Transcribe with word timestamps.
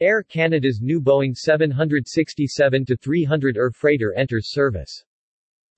Air 0.00 0.22
Canada's 0.22 0.80
new 0.82 1.00
Boeing 1.00 1.34
767-300 1.34 3.56
ER 3.56 3.70
freighter 3.70 4.12
enters 4.14 4.52
service. 4.52 5.04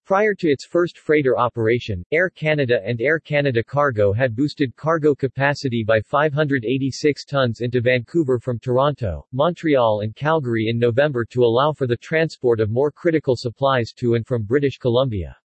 Prior 0.07 0.35
to 0.35 0.49
its 0.49 0.65
first 0.65 0.99
freighter 0.99 1.37
operation, 1.37 2.05
Air 2.13 2.31
Canada 2.31 2.81
and 2.85 3.01
Air 3.01 3.19
Canada 3.19 3.63
Cargo 3.63 4.13
had 4.13 4.37
boosted 4.37 4.75
cargo 4.77 5.15
capacity 5.15 5.83
by 5.83 6.01
586 6.01 7.25
tons 7.25 7.61
into 7.61 7.81
Vancouver 7.81 8.39
from 8.39 8.59
Toronto, 8.59 9.27
Montreal 9.33 10.01
and 10.03 10.15
Calgary 10.15 10.69
in 10.69 10.79
November 10.79 11.25
to 11.27 11.43
allow 11.43 11.73
for 11.73 11.87
the 11.87 11.97
transport 11.97 12.61
of 12.61 12.71
more 12.71 12.93
critical 12.93 13.35
supplies 13.37 13.93
to 13.97 14.15
and 14.15 14.27
from 14.27 14.45
British 14.45 14.79
Columbia. 14.79 15.37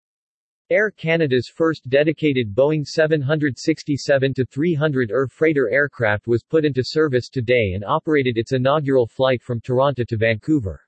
Air 0.72 0.92
Canada's 0.92 1.48
first 1.48 1.88
dedicated 1.88 2.54
Boeing 2.54 2.86
767-300 2.86 5.10
ER 5.10 5.26
freighter 5.26 5.68
aircraft 5.68 6.28
was 6.28 6.44
put 6.44 6.64
into 6.64 6.84
service 6.84 7.28
today 7.28 7.72
and 7.74 7.84
operated 7.84 8.38
its 8.38 8.52
inaugural 8.52 9.08
flight 9.08 9.42
from 9.42 9.60
Toronto 9.60 10.04
to 10.04 10.16
Vancouver. 10.16 10.80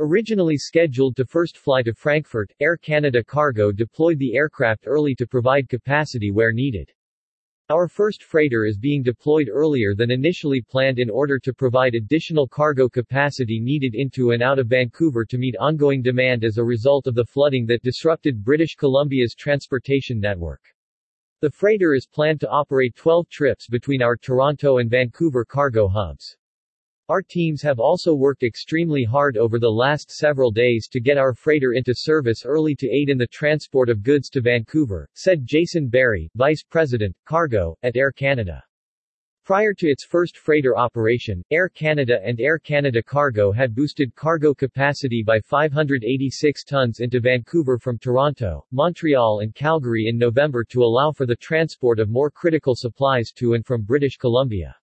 Originally 0.00 0.56
scheduled 0.56 1.14
to 1.16 1.26
first 1.26 1.58
fly 1.58 1.82
to 1.82 1.92
Frankfurt, 1.92 2.54
Air 2.58 2.78
Canada 2.78 3.22
Cargo 3.22 3.70
deployed 3.70 4.18
the 4.18 4.34
aircraft 4.34 4.86
early 4.86 5.14
to 5.16 5.26
provide 5.26 5.68
capacity 5.68 6.30
where 6.30 6.54
needed. 6.54 6.90
Our 7.70 7.86
first 7.86 8.24
freighter 8.24 8.66
is 8.66 8.76
being 8.76 9.04
deployed 9.04 9.48
earlier 9.48 9.94
than 9.94 10.10
initially 10.10 10.60
planned 10.60 10.98
in 10.98 11.08
order 11.08 11.38
to 11.38 11.54
provide 11.54 11.94
additional 11.94 12.48
cargo 12.48 12.88
capacity 12.88 13.60
needed 13.60 13.94
into 13.94 14.32
and 14.32 14.42
out 14.42 14.58
of 14.58 14.66
Vancouver 14.66 15.24
to 15.26 15.38
meet 15.38 15.56
ongoing 15.56 16.02
demand 16.02 16.42
as 16.42 16.58
a 16.58 16.64
result 16.64 17.06
of 17.06 17.14
the 17.14 17.24
flooding 17.24 17.64
that 17.66 17.84
disrupted 17.84 18.42
British 18.42 18.74
Columbia's 18.74 19.36
transportation 19.36 20.18
network. 20.18 20.60
The 21.40 21.52
freighter 21.52 21.94
is 21.94 22.08
planned 22.08 22.40
to 22.40 22.50
operate 22.50 22.96
12 22.96 23.28
trips 23.28 23.68
between 23.68 24.02
our 24.02 24.16
Toronto 24.16 24.78
and 24.78 24.90
Vancouver 24.90 25.44
cargo 25.44 25.86
hubs. 25.86 26.36
Our 27.08 27.20
teams 27.20 27.60
have 27.62 27.80
also 27.80 28.14
worked 28.14 28.44
extremely 28.44 29.02
hard 29.02 29.36
over 29.36 29.58
the 29.58 29.68
last 29.68 30.10
several 30.10 30.52
days 30.52 30.86
to 30.92 31.00
get 31.00 31.18
our 31.18 31.34
freighter 31.34 31.72
into 31.72 31.94
service 31.96 32.44
early 32.44 32.76
to 32.76 32.88
aid 32.88 33.08
in 33.08 33.18
the 33.18 33.26
transport 33.26 33.88
of 33.88 34.04
goods 34.04 34.30
to 34.30 34.40
Vancouver, 34.40 35.08
said 35.14 35.44
Jason 35.44 35.88
Berry, 35.88 36.30
Vice 36.36 36.62
President, 36.62 37.16
Cargo, 37.24 37.76
at 37.82 37.96
Air 37.96 38.12
Canada. 38.12 38.62
Prior 39.44 39.74
to 39.74 39.88
its 39.88 40.04
first 40.04 40.36
freighter 40.36 40.78
operation, 40.78 41.42
Air 41.50 41.68
Canada 41.68 42.20
and 42.24 42.40
Air 42.40 42.60
Canada 42.60 43.02
Cargo 43.02 43.50
had 43.50 43.74
boosted 43.74 44.14
cargo 44.14 44.54
capacity 44.54 45.24
by 45.26 45.40
586 45.40 46.62
tons 46.62 47.00
into 47.00 47.18
Vancouver 47.18 47.80
from 47.80 47.98
Toronto, 47.98 48.64
Montreal 48.70 49.40
and 49.40 49.52
Calgary 49.56 50.06
in 50.06 50.16
November 50.16 50.62
to 50.70 50.84
allow 50.84 51.10
for 51.10 51.26
the 51.26 51.34
transport 51.34 51.98
of 51.98 52.08
more 52.08 52.30
critical 52.30 52.76
supplies 52.76 53.32
to 53.32 53.54
and 53.54 53.66
from 53.66 53.82
British 53.82 54.16
Columbia. 54.16 54.76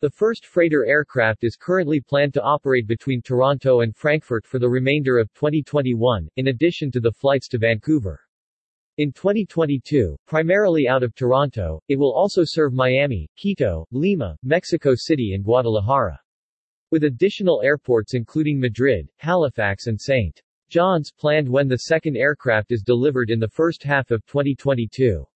The 0.00 0.10
first 0.10 0.46
freighter 0.46 0.86
aircraft 0.86 1.42
is 1.42 1.56
currently 1.56 2.00
planned 2.00 2.32
to 2.34 2.42
operate 2.42 2.86
between 2.86 3.20
Toronto 3.20 3.80
and 3.80 3.96
Frankfurt 3.96 4.46
for 4.46 4.60
the 4.60 4.68
remainder 4.68 5.18
of 5.18 5.34
2021, 5.34 6.28
in 6.36 6.46
addition 6.46 6.92
to 6.92 7.00
the 7.00 7.10
flights 7.10 7.48
to 7.48 7.58
Vancouver. 7.58 8.20
In 8.98 9.10
2022, 9.10 10.16
primarily 10.24 10.86
out 10.86 11.02
of 11.02 11.16
Toronto, 11.16 11.82
it 11.88 11.98
will 11.98 12.14
also 12.14 12.42
serve 12.44 12.72
Miami, 12.72 13.28
Quito, 13.36 13.88
Lima, 13.90 14.36
Mexico 14.44 14.94
City 14.94 15.32
and 15.34 15.42
Guadalajara. 15.42 16.20
With 16.92 17.02
additional 17.02 17.60
airports 17.64 18.14
including 18.14 18.60
Madrid, 18.60 19.08
Halifax 19.16 19.88
and 19.88 20.00
St. 20.00 20.40
John's 20.68 21.10
planned 21.10 21.48
when 21.48 21.66
the 21.66 21.76
second 21.76 22.16
aircraft 22.16 22.70
is 22.70 22.84
delivered 22.84 23.30
in 23.30 23.40
the 23.40 23.48
first 23.48 23.82
half 23.82 24.12
of 24.12 24.24
2022. 24.26 25.26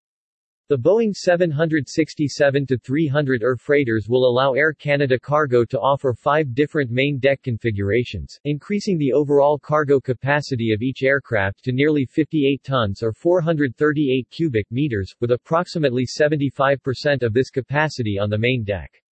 The 0.72 0.78
Boeing 0.78 1.12
767-300 1.12 3.42
ER 3.42 3.56
freighters 3.58 4.08
will 4.08 4.26
allow 4.26 4.54
Air 4.54 4.72
Canada 4.72 5.18
Cargo 5.18 5.66
to 5.66 5.78
offer 5.78 6.14
five 6.14 6.54
different 6.54 6.90
main 6.90 7.18
deck 7.18 7.42
configurations, 7.42 8.40
increasing 8.44 8.96
the 8.96 9.12
overall 9.12 9.58
cargo 9.58 10.00
capacity 10.00 10.72
of 10.72 10.80
each 10.80 11.02
aircraft 11.02 11.62
to 11.64 11.72
nearly 11.72 12.06
58 12.06 12.64
tons 12.64 13.02
or 13.02 13.12
438 13.12 14.30
cubic 14.30 14.66
meters, 14.70 15.14
with 15.20 15.32
approximately 15.32 16.06
75% 16.06 17.22
of 17.22 17.34
this 17.34 17.50
capacity 17.50 18.18
on 18.18 18.30
the 18.30 18.38
main 18.38 18.64
deck. 18.64 19.02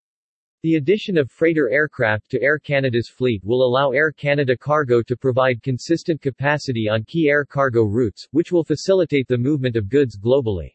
The 0.62 0.76
addition 0.76 1.18
of 1.18 1.30
freighter 1.30 1.68
aircraft 1.68 2.30
to 2.30 2.40
Air 2.40 2.58
Canada's 2.58 3.10
fleet 3.10 3.44
will 3.44 3.66
allow 3.66 3.90
Air 3.90 4.12
Canada 4.12 4.56
Cargo 4.56 5.02
to 5.02 5.14
provide 5.14 5.62
consistent 5.62 6.22
capacity 6.22 6.88
on 6.88 7.04
key 7.04 7.28
air 7.28 7.44
cargo 7.44 7.84
routes, 7.84 8.26
which 8.30 8.50
will 8.50 8.64
facilitate 8.64 9.28
the 9.28 9.36
movement 9.36 9.76
of 9.76 9.90
goods 9.90 10.18
globally. 10.18 10.70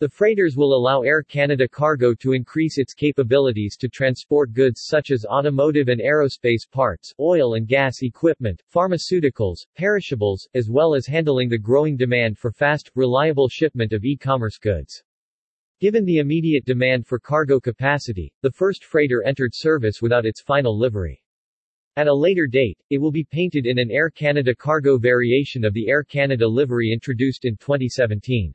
The 0.00 0.08
freighters 0.08 0.56
will 0.56 0.76
allow 0.76 1.02
Air 1.02 1.24
Canada 1.24 1.66
Cargo 1.66 2.14
to 2.14 2.32
increase 2.32 2.78
its 2.78 2.94
capabilities 2.94 3.76
to 3.78 3.88
transport 3.88 4.52
goods 4.52 4.82
such 4.84 5.10
as 5.10 5.26
automotive 5.26 5.88
and 5.88 6.00
aerospace 6.00 6.70
parts, 6.70 7.12
oil 7.18 7.54
and 7.54 7.66
gas 7.66 8.02
equipment, 8.02 8.62
pharmaceuticals, 8.72 9.66
perishables, 9.76 10.48
as 10.54 10.70
well 10.70 10.94
as 10.94 11.08
handling 11.08 11.48
the 11.48 11.58
growing 11.58 11.96
demand 11.96 12.38
for 12.38 12.52
fast, 12.52 12.92
reliable 12.94 13.48
shipment 13.48 13.92
of 13.92 14.04
e-commerce 14.04 14.56
goods. 14.56 15.02
Given 15.80 16.04
the 16.04 16.18
immediate 16.18 16.64
demand 16.64 17.04
for 17.04 17.18
cargo 17.18 17.58
capacity, 17.58 18.32
the 18.40 18.52
first 18.52 18.84
freighter 18.84 19.24
entered 19.24 19.50
service 19.52 20.00
without 20.00 20.26
its 20.26 20.40
final 20.40 20.78
livery. 20.78 21.20
At 21.96 22.06
a 22.06 22.14
later 22.14 22.46
date, 22.46 22.78
it 22.88 22.98
will 22.98 23.10
be 23.10 23.24
painted 23.24 23.66
in 23.66 23.80
an 23.80 23.90
Air 23.90 24.10
Canada 24.10 24.54
cargo 24.54 24.96
variation 24.96 25.64
of 25.64 25.74
the 25.74 25.88
Air 25.88 26.04
Canada 26.04 26.46
livery 26.46 26.92
introduced 26.92 27.44
in 27.44 27.56
2017. 27.56 28.54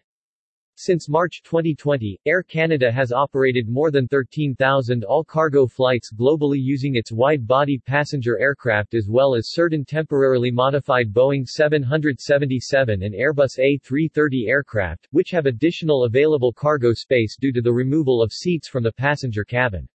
Since 0.76 1.08
March 1.08 1.44
2020, 1.44 2.20
Air 2.26 2.42
Canada 2.42 2.92
has 2.92 3.12
operated 3.12 3.70
more 3.70 3.92
than 3.92 4.08
13,000 4.08 5.04
all-cargo 5.04 5.68
flights 5.68 6.12
globally 6.12 6.58
using 6.60 6.96
its 6.96 7.12
wide-body 7.12 7.78
passenger 7.86 8.40
aircraft 8.40 8.96
as 8.96 9.08
well 9.08 9.36
as 9.36 9.52
certain 9.52 9.86
temporarily 9.86 10.52
modified 10.52 11.14
Boeing 11.14 11.46
777 11.48 13.04
and 13.04 13.14
Airbus 13.14 13.60
A330 13.60 14.50
aircraft, 14.50 15.08
which 15.12 15.30
have 15.30 15.46
additional 15.46 16.06
available 16.06 16.52
cargo 16.52 16.92
space 16.92 17.38
due 17.40 17.54
to 17.54 17.62
the 17.62 17.72
removal 17.72 18.22
of 18.22 18.34
seats 18.34 18.68
from 18.68 18.84
the 18.84 18.92
passenger 18.92 19.46
cabin. 19.46 19.88